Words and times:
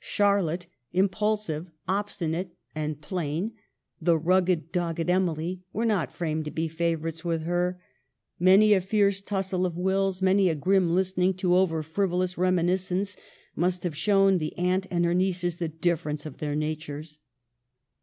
Charlotte, 0.00 0.66
impulsive, 0.94 1.70
obsti 1.86 2.30
nate, 2.30 2.54
and 2.74 3.02
plain, 3.02 3.52
the 4.00 4.16
rugged, 4.16 4.72
dogged 4.72 5.10
Emily, 5.10 5.60
were 5.74 5.84
not 5.84 6.10
framed 6.10 6.46
to 6.46 6.50
be 6.50 6.68
favorites 6.68 7.22
with 7.22 7.42
her. 7.42 7.78
Many 8.38 8.72
a 8.72 8.80
fierce 8.80 9.20
tussle 9.20 9.66
of 9.66 9.76
wills, 9.76 10.22
many 10.22 10.48
a 10.48 10.54
grim 10.54 10.94
listening 10.94 11.34
to 11.34 11.54
over 11.54 11.82
frivolous 11.82 12.38
reminiscence, 12.38 13.18
must 13.54 13.82
have 13.82 13.94
shown 13.94 14.38
the 14.38 14.56
aunt 14.56 14.86
and 14.90 15.04
her 15.04 15.12
nieces 15.12 15.58
the 15.58 15.68
difference 15.68 16.24
of 16.24 16.38
their 16.38 16.54
natures. 16.56 17.18